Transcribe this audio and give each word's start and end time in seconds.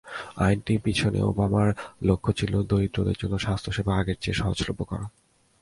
আইনটির 0.37 0.79
পেছনে 0.83 1.19
ওবামার 1.21 1.69
লক্ষ্য 2.03 2.31
ছিল 2.33 2.53
দরিদ্রদের 2.63 3.19
জন্য 3.21 3.35
স্বাস্থ্যসেবা 3.37 3.93
আগের 3.95 4.17
চেয়ে 4.21 4.39
সহজলভ্য 4.39 4.81
করা। 4.83 5.05